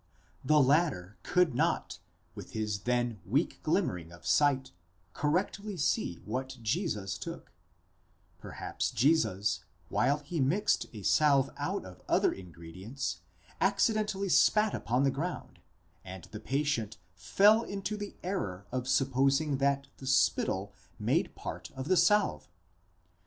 The 0.43 0.59
latter 0.59 1.19
could 1.21 1.53
not: 1.53 1.99
with 2.33 2.53
his 2.53 2.79
then 2.85 3.19
weak 3.23 3.61
glimmering 3.61 4.11
of 4.11 4.25
sight, 4.25 4.71
correctly 5.13 5.77
see 5.77 6.15
what 6.25 6.57
Jesus 6.63 7.19
took: 7.19 7.51
perhaps 8.39 8.89
Jesus 8.89 9.63
while 9.89 10.17
he 10.17 10.39
mixed 10.39 10.87
a 10.91 11.03
salve 11.03 11.51
out 11.55 11.85
of 11.85 12.01
other 12.09 12.31
ingredients 12.31 13.19
accidentally 13.61 14.29
spat 14.29 14.73
upon 14.73 15.03
the 15.03 15.11
ground, 15.11 15.59
and 16.03 16.23
the 16.31 16.39
patient 16.39 16.97
fell 17.13 17.61
into 17.61 17.95
the 17.95 18.15
error 18.23 18.65
of 18.71 18.87
supposing 18.87 19.57
that 19.59 19.85
the 19.97 20.07
spittle 20.07 20.73
made 20.97 21.35
part 21.35 21.69
of 21.75 21.87
the 21.87 21.95
salve. 21.97 22.49